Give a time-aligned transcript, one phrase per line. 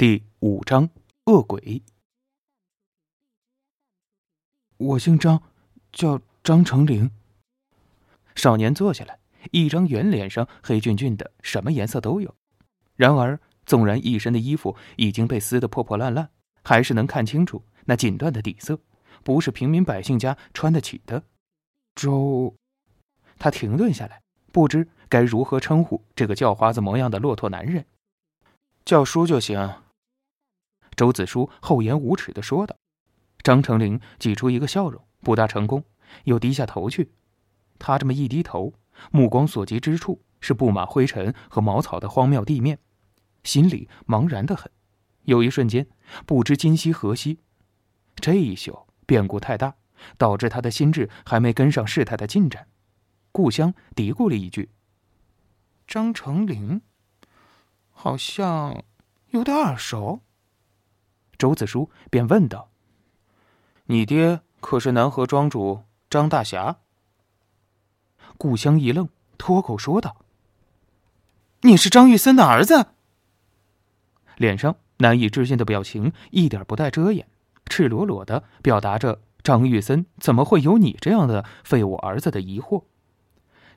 [0.00, 0.88] 第五章
[1.26, 1.82] 恶鬼。
[4.78, 5.42] 我姓张，
[5.92, 7.10] 叫张成林。
[8.34, 9.18] 少年坐下来，
[9.50, 12.34] 一张圆脸上黑俊俊的，什么颜色都有。
[12.96, 16.30] 然而，纵然一身的衣服已经被撕得破破烂烂，
[16.64, 18.80] 还是能看清楚那锦缎的底色，
[19.22, 21.24] 不是平民百姓家穿得起的。
[21.94, 22.56] 周，
[23.38, 27.84] 他停顿下来，不知该如何称呼这个叫花子模样的骆驼男人。
[28.86, 29.82] 叫叔就行。
[30.96, 32.76] 周子舒厚颜无耻的说道
[33.42, 35.84] ：“张成林挤出一个笑容，不大成功，
[36.24, 37.12] 又低下头去。
[37.78, 38.74] 他这么一低头，
[39.10, 42.78] 目光所及之处是布满灰尘和茅草的荒谬地面，
[43.42, 44.70] 心里茫然的很。
[45.24, 45.86] 有一瞬间，
[46.26, 47.38] 不知今夕何夕。
[48.16, 49.76] 这一宿变故太大，
[50.18, 52.68] 导致他的心智还没跟上事态的进展。
[53.32, 54.70] 故乡嘀咕了一句
[55.86, 56.82] ：‘张成林，
[57.90, 58.84] 好像
[59.28, 60.20] 有点耳熟。’”
[61.40, 62.68] 周子舒便问道
[63.88, 66.76] ：“你爹可是南河庄主张大侠？”
[68.36, 70.18] 故乡一愣，脱口说道
[71.62, 72.88] ：“你是张玉森的儿子？”
[74.36, 77.26] 脸上难以置信的表情一点不带遮掩，
[77.64, 82.84] 赤裸裸的表达着张玉森怎么会有你这样的废物儿子的疑惑。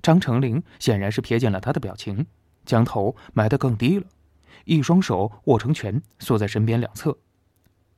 [0.01, 2.27] 张成林显然是瞥见了他的表情，
[2.65, 4.05] 将头埋得更低了，
[4.65, 7.17] 一双手握成拳，缩在身边两侧。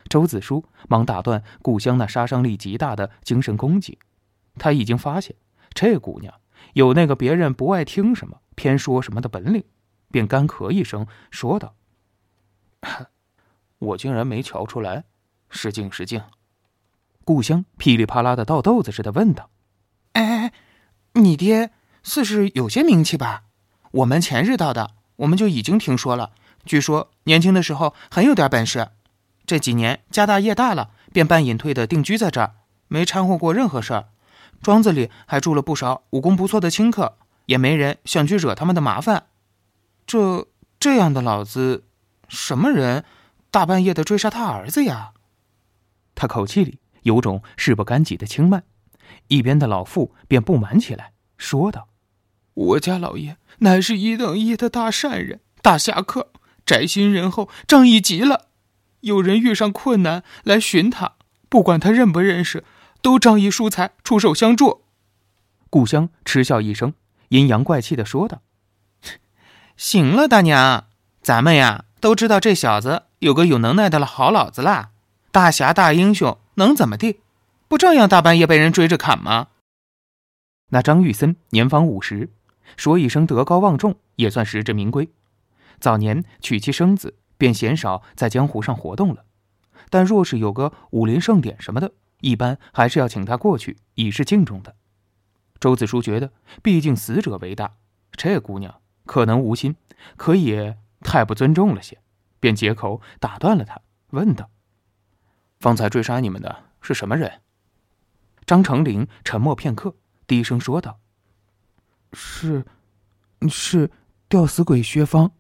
[0.08, 3.98] 周子舒忙打断故乡那杀伤力极大的精神攻击，
[4.58, 5.36] 他已经发现
[5.74, 6.34] 这姑娘
[6.74, 9.64] 有那个别人不爱听什么偏说什么的本领，
[10.12, 11.76] 便干咳一声说道
[13.80, 15.06] ：“我竟然没瞧出来，
[15.50, 16.22] 失敬失敬。”
[17.26, 19.50] 故乡噼里啪啦的倒豆子似的问道
[20.14, 20.54] ：“哎，
[21.14, 21.72] 你爹
[22.04, 23.46] 似是有些名气吧？
[23.92, 26.32] 我们前日到的，我们就已经听说了，
[26.64, 28.90] 据说年轻的时候很有点本事。”
[29.46, 32.56] 这几年家大业大了，便半隐退的定居在这儿，
[32.88, 34.10] 没掺和过任何事儿。
[34.62, 39.28] 庄子里还住了不少武功不错的清客，也没人想去惹他们的麻烦。
[40.08, 40.48] 这
[40.80, 41.84] 这样的老子，
[42.28, 43.06] 什么人，
[43.52, 45.12] 大半夜的追杀他儿子呀？
[46.16, 48.64] 他口气里有种事不干己的轻慢。
[49.28, 51.90] 一边的老妇便不满起来，说道
[52.54, 56.32] ：“我家老爷乃是一等一的大善人、大侠客，
[56.66, 58.48] 宅心仁厚，仗义极了。”
[59.02, 61.14] 有人遇上困难来寻他，
[61.50, 62.64] 不管他认不认识，
[63.02, 64.84] 都仗义疏财，出手相助。
[65.70, 66.94] 故乡嗤笑一声，
[67.30, 68.42] 阴阳怪气的说道
[69.78, 70.88] ：“行了，大娘，
[71.22, 74.92] 咱们呀都知道这小子有个有能耐的好老子啦，
[75.32, 77.20] 大侠大英雄，能怎么地？
[77.68, 79.48] 不照样大半夜被人追着砍吗？”
[80.70, 82.30] 那张玉森年方五十，
[82.76, 85.10] 说一声德高望重，也算实至名归。
[85.80, 87.16] 早年娶妻生子。
[87.38, 89.26] 便鲜少在江湖上活动了，
[89.90, 91.92] 但若是有个武林盛典什么的，
[92.22, 94.76] 一般还是要请他过去以示敬重的。
[95.60, 96.32] 周子舒觉得，
[96.62, 97.76] 毕竟死者为大，
[98.12, 99.76] 这姑娘可能无心，
[100.16, 102.00] 可也太不尊重了些，
[102.40, 104.50] 便借口打断了他，问道
[105.60, 107.42] ：“方才追杀你们的是什么人？”
[108.46, 109.96] 张成林沉默片刻，
[110.28, 111.00] 低声说道
[112.14, 112.66] ：“是，
[113.50, 113.90] 是
[114.28, 115.32] 吊死鬼薛芳。”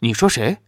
[0.00, 0.58] 你说谁？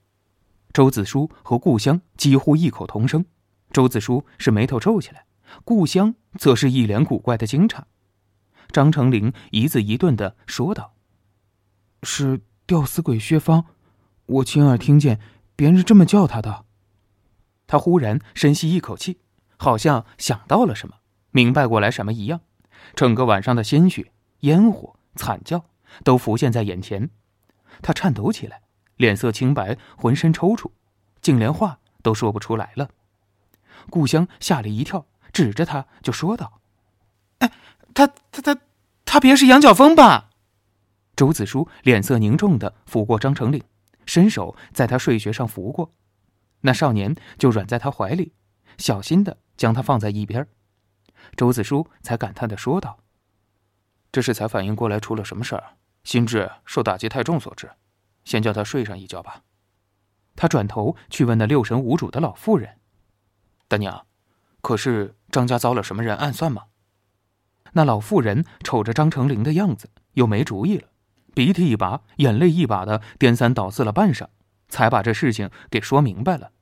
[0.72, 3.24] 周子舒和故乡几乎异口同声，
[3.70, 5.24] 周子舒是眉头皱起来，
[5.64, 7.82] 故乡则是一脸古怪的惊诧。
[8.70, 10.94] 张成林一字一顿的说道
[12.04, 13.64] ：“是吊死鬼薛芳，
[14.26, 15.18] 我亲耳听见
[15.56, 16.66] 别人这么叫他的。”
[17.66, 19.18] 他忽然深吸一口气，
[19.56, 20.96] 好像想到了什么，
[21.30, 22.40] 明白过来什么一样，
[22.94, 25.64] 整个晚上的鲜血、烟火、惨叫
[26.04, 27.10] 都浮现在眼前，
[27.82, 28.62] 他颤抖起来。
[28.98, 30.70] 脸色青白，浑身抽搐，
[31.22, 32.90] 竟连话都说不出来了。
[33.88, 36.60] 故乡吓了一跳，指着他就说道
[37.38, 37.50] ：“哎，
[37.94, 38.60] 他他他
[39.06, 40.28] 他别是杨晓峰吧？”
[41.16, 43.62] 周子舒脸色凝重的抚过张成岭，
[44.04, 45.92] 伸手在他睡穴上拂过，
[46.60, 48.32] 那少年就软在他怀里，
[48.76, 50.46] 小心的将他放在一边。
[51.36, 52.98] 周子舒才感叹的说道
[54.12, 57.70] ：“这是才反应过来出了什么事儿，心智受打击太重所致。”
[58.28, 59.42] 先叫他睡上一觉吧。
[60.36, 62.76] 他转头去问那六神无主的老妇人
[63.68, 64.04] ：“大娘，
[64.60, 66.64] 可是张家遭了什么人暗算吗？”
[67.72, 70.88] 那老妇人瞅着张成林的样子，又没主意了，
[71.34, 74.26] 鼻涕一把，眼泪一把的颠三倒四了半晌，
[74.68, 76.52] 才把这事情给说明白了。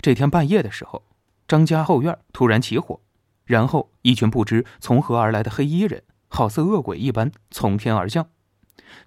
[0.00, 1.08] 这天半夜的时候，
[1.48, 3.00] 张家后院突然起火，
[3.44, 8.30] 然后一群不知从何而来的黑衣人，好似恶鬼一般从天而降。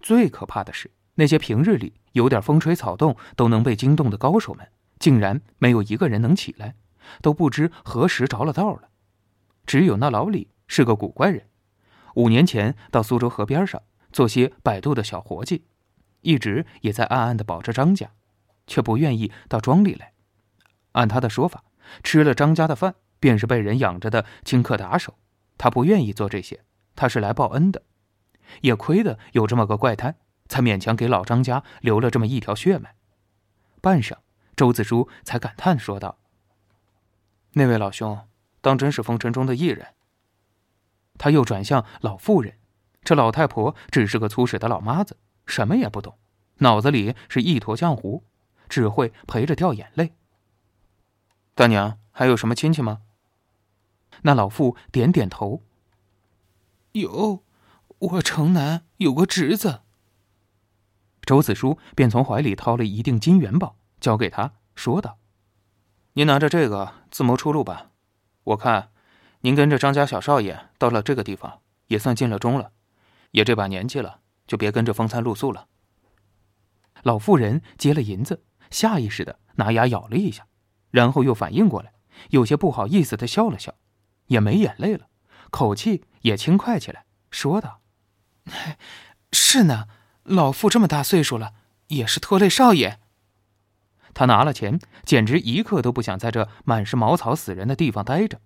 [0.01, 0.91] 最可怕的是。
[1.21, 6.73] 那些平日里有点风吹草动都能被惊动的高手们，竟然没有一个人能起来，
[7.21, 8.89] 都不知何时着了道了。
[9.67, 11.45] 只有那老李是个古怪人，
[12.15, 13.79] 五年前到苏州河边上
[14.11, 15.65] 做些摆渡的小活计，
[16.21, 18.09] 一直也在暗暗的保着张家，
[18.65, 20.13] 却不愿意到庄里来。
[20.93, 21.63] 按他的说法，
[22.01, 25.19] 吃了张家的饭，便是被人养着的清客打手。
[25.59, 26.61] 他不愿意做这些，
[26.95, 27.83] 他是来报恩的。
[28.61, 30.15] 也亏得有这么个怪胎，
[30.51, 32.93] 才勉强给老张家留了这么一条血脉。
[33.79, 34.17] 半晌，
[34.53, 36.17] 周子舒才感叹说道
[37.55, 38.27] ：“那位老兄，
[38.59, 39.93] 当真是风尘中的艺人。”
[41.17, 42.57] 他又转向老妇人，
[43.01, 45.15] 这老太婆只是个粗使的老妈子，
[45.45, 46.17] 什么也不懂，
[46.57, 48.25] 脑子里是一坨浆糊，
[48.67, 50.11] 只会陪着掉眼泪。
[51.55, 53.03] 大娘，还有什么亲戚吗？
[54.23, 55.63] 那老妇点点头。
[56.91, 57.41] 有，
[57.99, 59.83] 我城南有个侄子。
[61.31, 65.17] 周子舒便从怀里掏了一锭金元宝，交给他，说道
[66.11, 67.91] ：“您拿着这个自谋出路吧。
[68.43, 68.91] 我看，
[69.39, 72.73] 您跟着张家小少爷到了这个地方，也算尽了忠了。
[73.31, 75.67] 也这把年纪了，就别跟着风餐露宿了。”
[77.03, 80.45] 老妇人接了银子，下意识的拿牙咬了一下，
[80.89, 81.93] 然后又反应过来，
[82.31, 83.73] 有些不好意思的笑了笑。
[84.27, 85.07] 也没眼泪了，
[85.49, 87.79] 口气也轻快起来，说道
[89.31, 89.87] ：“是呢，
[90.23, 91.53] 老妇这么大岁数了，
[91.87, 92.99] 也是拖累少爷。”
[94.13, 98.39] 他拿了钱，简直一刻都不想在这满是茅草死人的地方待着，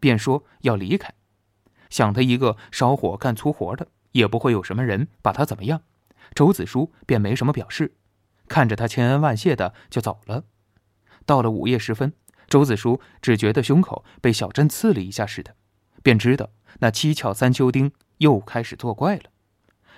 [0.00, 1.12] 便说要离开。
[1.90, 5.82] 想他一个烧火干粗活的，也不会有什么人把他怎么样。
[6.34, 7.94] 周子舒便没什么表示，
[8.48, 10.44] 看着他千恩万谢的就走了。
[11.26, 12.14] 到了午夜时分。
[12.48, 15.54] 周子舒只觉得胸口被小针刺了一下似的，
[16.02, 19.30] 便知道那七窍三秋钉又开始作怪了。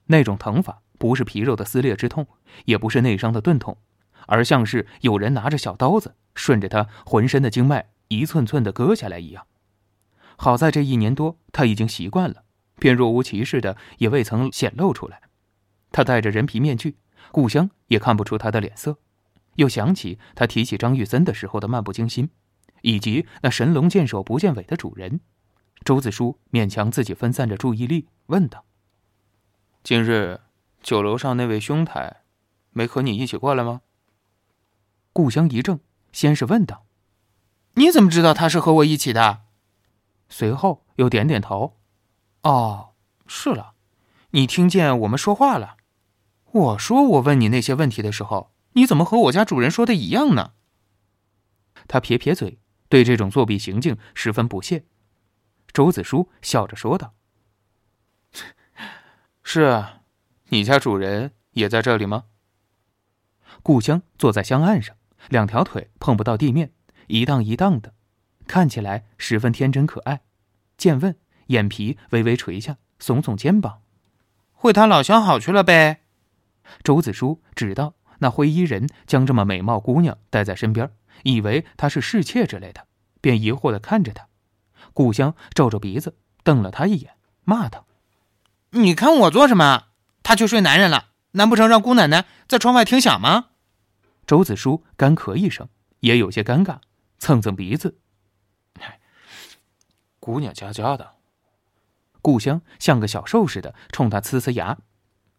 [0.04, 2.26] 那种疼法不是皮肉的撕裂之痛，
[2.64, 3.76] 也不是内伤的钝痛，
[4.26, 9.46] 而像是有人拿着小刀子顺着他浑身的经脉一寸寸的割下来一样。
[10.36, 12.44] 好在这一年多他已经习惯了，
[12.76, 15.20] 便若无其事的也未曾显露出来。
[15.92, 16.96] 他戴着人皮面具，
[17.30, 18.98] 故乡也看不出他的脸色。
[19.56, 22.30] 又想起他提起张玉森的时候的漫不经心。
[22.82, 25.20] 以及那神龙见首不见尾的主人，
[25.86, 28.66] 周子舒勉强自己分散着注意力，问道
[29.82, 30.38] ：“今日
[30.84, 32.22] 酒楼上那位兄台，
[32.70, 33.80] 没和你一起过来吗？”
[35.14, 35.80] 故乡一怔，
[36.12, 36.86] 先是问道
[37.74, 39.44] ：“你怎么知道他是和我一起的？”
[40.28, 41.78] 随后又点点头
[42.44, 42.90] ：“哦，
[43.26, 43.74] 是了，
[44.32, 45.78] 你听见我们说话了？
[46.52, 50.52] 我说我问你那些问题的时候，你怎么和我家主人说的一样呢？”
[51.88, 52.60] 他撇撇嘴。
[52.90, 54.84] 对这种作弊行径十分不屑，
[55.72, 57.14] 周子舒笑着说道
[59.42, 60.02] ：“是啊，
[60.54, 62.26] 你家主人也在这里吗？”
[63.64, 64.94] 故乡坐在香案上，
[65.28, 66.72] 两条腿碰不到地面，
[67.08, 67.92] 一荡一荡的，
[68.46, 70.20] 看起来十分天真可爱。
[70.76, 71.16] 见问，
[71.48, 73.82] 眼皮微微垂下，耸耸肩膀
[74.54, 76.04] ：“会他老相好去了呗。”
[76.84, 80.88] 周子舒知道那灰衣人将这么美貌姑娘带在身边。
[81.24, 82.86] 以为他是侍妾之类的，
[83.20, 84.28] 便疑惑的看着他。
[84.92, 87.86] 故乡皱着鼻子瞪了他一眼，骂道
[88.70, 89.86] ：“你看我做什么？
[90.24, 93.50] 他去睡男人了，难不成让姑奶奶在窗外听响吗？”
[94.26, 95.68] 周子舒干咳一声，
[96.00, 96.78] 也有些尴尬，
[97.18, 98.00] 蹭蹭鼻子
[100.18, 101.12] ：“姑娘家家的。”
[102.22, 104.78] 故乡像个小兽似的冲他呲呲牙，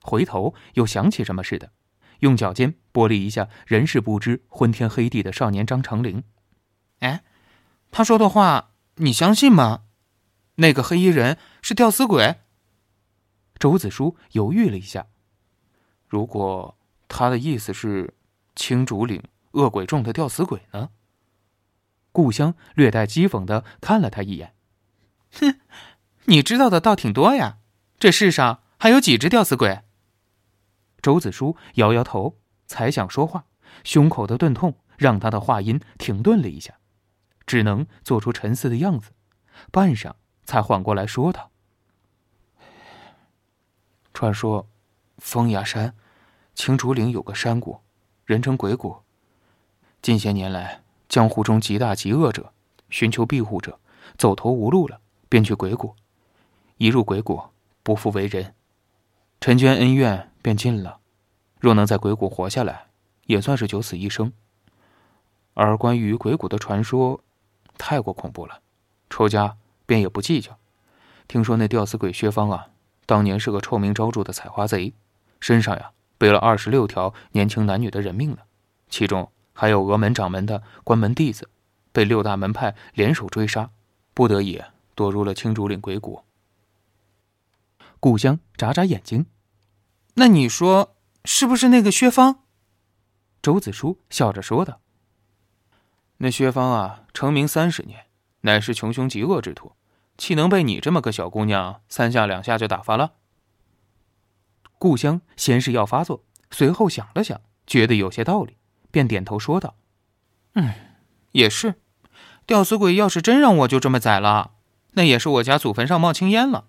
[0.03, 1.71] 回头又想起什么似的。
[2.19, 6.23] 用脚尖拨了一下人事不知、昏天黑地的少年张成林。
[6.99, 7.23] 哎，
[7.91, 9.81] 他说的话你相信吗？
[10.57, 12.37] 那个黑衣人是吊死鬼？
[13.57, 15.07] 周子舒犹豫了一下。
[16.07, 18.13] 如果他的意思是
[18.55, 20.89] 青竹岭恶鬼众的吊死鬼呢？
[22.11, 24.53] 故乡略带讥讽的看了他一眼。
[25.33, 25.59] 哼，
[26.25, 27.57] 你知道的倒挺多呀。
[27.97, 29.81] 这世上还有几只吊死鬼？
[31.01, 33.45] 周子舒摇摇头，才想说话，
[33.83, 36.75] 胸口的钝痛让他的话音停顿了一下，
[37.45, 39.11] 只能做出沉思的样子，
[39.71, 41.51] 半晌才缓过来说道
[44.15, 44.65] ：“传说，
[45.17, 45.93] 风崖山
[46.55, 47.81] 青竹岭有个山谷，
[48.23, 48.95] 人称鬼谷。
[50.01, 52.53] 近些年来，江湖中极大极恶者
[52.89, 53.77] 寻求庇护者
[54.17, 55.93] 走投无路了，便去鬼谷。
[56.77, 57.41] 一入鬼谷，
[57.83, 58.55] 不复为人，
[59.41, 60.99] 陈娟恩怨。”便尽了，
[61.59, 62.85] 若能在鬼谷活下来，
[63.25, 64.31] 也算是九死一生。
[65.55, 67.19] 而关于鬼谷的传说，
[67.79, 68.61] 太过恐怖了，
[69.09, 69.57] 仇家
[69.87, 70.55] 便也不计较。
[71.27, 72.67] 听说那吊死鬼薛芳啊，
[73.05, 74.93] 当年是个臭名昭著的采花贼，
[75.39, 78.39] 身上呀背了二十六条年轻男女的人命呢，
[78.89, 81.49] 其中还有峨门掌门的关门弟子，
[81.91, 83.69] 被六大门派联手追杀，
[84.13, 84.61] 不得已
[84.95, 86.23] 躲入了青竹岭鬼谷。
[87.99, 89.25] 故乡眨眨眼睛，
[90.15, 92.39] 那你说是不是那个薛芳？
[93.41, 94.79] 周子舒笑着说道
[96.17, 98.05] ：“那薛芳啊，成名三十年，
[98.41, 99.73] 乃是穷凶极恶之徒，
[100.17, 103.13] 岂能被你这么个小姑娘三下两下就打发了？”
[104.77, 108.57] 故乡先是要发作，随后想了想，觉得有些道理，
[108.91, 109.75] 便点头说道
[110.53, 110.73] ：“嗯，
[111.31, 111.75] 也是。
[112.45, 114.51] 吊死鬼要是真让我就这么宰了，
[114.91, 116.65] 那也是我家祖坟上冒青烟了。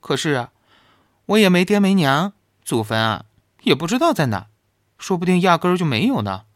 [0.00, 0.52] 可是啊，
[1.26, 2.32] 我也没爹没娘，
[2.64, 3.26] 祖坟啊
[3.62, 4.46] 也不知道在哪，
[4.96, 6.46] 说不定压根儿就没有呢。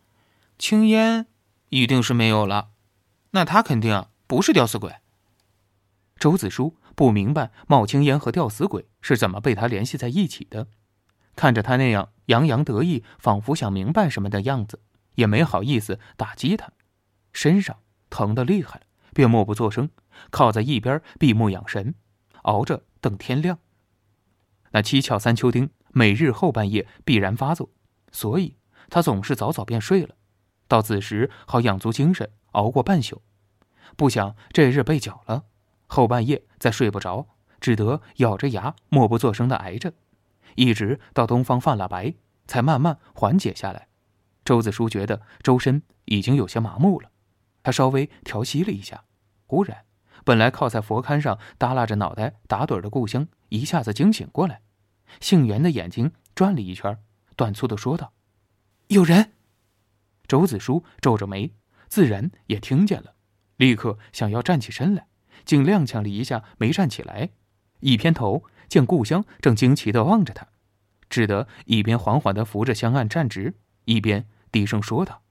[0.59, 1.26] 青烟
[1.69, 2.69] 一定是没有了，
[3.33, 4.95] 那他肯定不是吊死鬼。”
[6.18, 10.68] 周子舒不明白冒青烟和吊死鬼是怎么被他联系在一起的。
[11.37, 14.80] 看着他那样洋洋得意，仿佛想明白什么的样子，
[15.16, 16.73] 也没好意思打击他，
[17.33, 17.78] 身上
[18.09, 19.90] 疼得厉害了，便默不作声，
[20.30, 21.97] 靠在一边闭目养神，
[22.42, 23.59] 熬着等天亮。
[24.71, 27.71] 那七窍三秋丁每日后半夜必然发作，
[28.12, 28.56] 所以
[28.88, 30.14] 他总是早早便睡了，
[30.68, 33.23] 到子时好养足精神，熬过半宿。
[33.97, 35.44] 不想这日被搅了，
[35.87, 37.29] 后半夜再睡不着，
[37.61, 39.93] 只得咬着牙默不作声的挨着。
[40.57, 42.14] 一直到东方泛了白，
[42.47, 43.88] 才慢慢缓解下来。
[44.45, 47.11] 周子舒觉得周身已经有些麻木了，
[47.62, 49.05] 他稍微调息了一下，
[49.47, 49.85] 忽然，
[50.25, 54.61] 本来靠在佛龛上耷拉着脑袋打盹的故乡一下子惊醒过来，
[55.21, 56.99] 杏园的眼睛转了一圈，
[57.37, 58.12] 短促的说道
[58.88, 59.33] ：“有人。”
[60.29, 61.53] 周子舒皱着眉，
[61.88, 63.14] 自然也听见了，
[63.57, 65.07] 立刻想要站起身来，
[65.45, 67.31] 竟踉跄了一下，没站起来，
[67.81, 68.45] 一偏头。
[68.67, 70.49] 见故乡正惊奇的望着他，
[71.09, 75.23] 只得一边缓缓的扶着香案站直，一边低声说道：“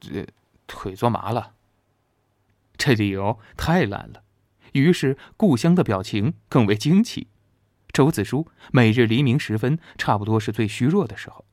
[0.00, 0.26] 这
[0.66, 1.52] 腿坐麻了。”
[2.78, 4.22] 这理由太烂了，
[4.72, 7.26] 于是故乡的表情更为惊奇。
[7.92, 11.44] 周子舒每日黎明时分，差不多是最虚弱的时候，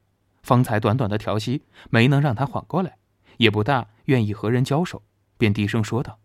[0.44, 3.00] 方才短短的调息没能让他缓过来，
[3.38, 5.02] 也不大愿意和人交手，
[5.38, 6.20] 便低声说道：“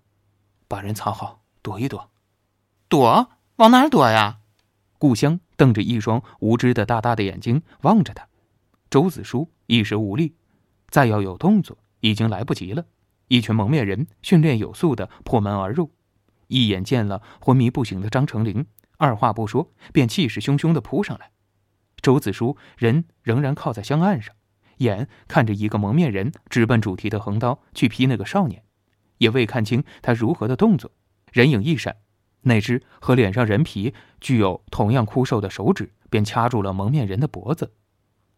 [0.69, 2.11] 把人藏好，躲一躲。”
[2.89, 3.31] 躲？
[3.57, 4.41] 往哪儿躲呀？
[4.99, 8.29] 故乡瞪着一双无知的大大的眼睛望着他。
[8.91, 10.35] 周子舒一时无力，
[10.89, 12.85] 再要有动作已经来不及了。
[13.29, 15.93] 一群蒙面人训练有素的破门而入，
[16.49, 21.31] 一眼见了昏迷不醒的张成林，二话不说便气势汹汹的扑上来。
[22.03, 24.35] 周子舒人仍然靠在香案上，
[24.79, 28.65] 眼看着一个蒙面人直奔主题的横刀去劈那个少年，
[29.21, 30.91] 也未看清他如何的动作，
[31.31, 31.97] 人影一闪。
[32.43, 37.75] 那只和脸上人皮具有同样枯瘦的手指，便掐住了蒙面人的脖子。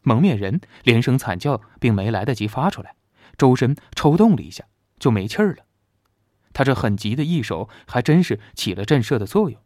[0.03, 2.97] 蒙面人连声惨叫，并没来得及发出来，
[3.39, 4.65] 周身抽动了一下，
[4.99, 5.65] 就没气儿了。
[6.53, 9.61] 他这很急的一手，还真是起了震慑的作用。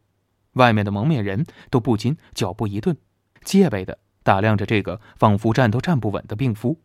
[0.52, 2.94] 外面的蒙面人都不禁脚步一顿，
[3.42, 6.82] 戒备的打量着这个仿佛站都站不稳的病夫。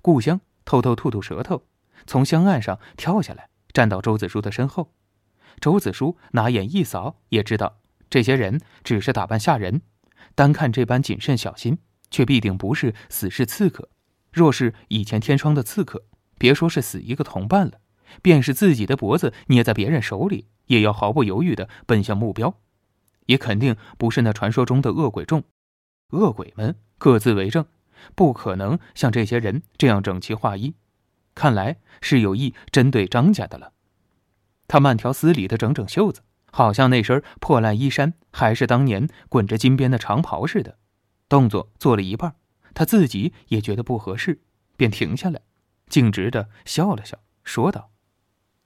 [0.00, 1.62] 故乡偷偷吐吐舌头，
[2.06, 4.94] 从香案上跳下来，站到周子舒的身后。
[5.60, 7.78] 周子舒拿眼一扫，也知道
[8.08, 9.82] 这些人只是打扮吓人。
[10.34, 11.78] 单看这般谨慎小心，
[12.10, 13.90] 却必定不是死士刺客。
[14.32, 16.06] 若是以前天窗的刺客，
[16.38, 17.74] 别说是死一个同伴了，
[18.20, 22.58] 便是自己的脖子捏在别人手里，也要毫不犹豫地奔向目标。
[23.26, 25.44] 也肯定不是那传说中的恶鬼众。
[26.10, 27.64] 恶鬼们各自为政，
[28.14, 30.74] 不可能像这些人这样整齐划一。
[31.34, 33.72] 看来是有意针对张家的了。
[34.66, 40.78] 他慢条斯理的整整袖子，好像那身破烂衣衫还是当年滚着金边的长袍似的。
[41.28, 42.36] 动作做了一半，
[42.74, 44.40] 他自己也觉得不合适，
[44.76, 45.40] 便停下来，
[45.88, 47.90] 径直的笑了笑，说道：“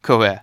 [0.01, 0.43] 各位，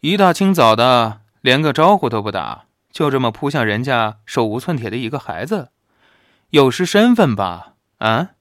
[0.00, 5.70] 一大清早的，连个招呼都不打，就这么扑向人家手无寸铁的一个孩子，
[6.50, 7.74] 有失身份吧？
[7.98, 8.32] 啊？”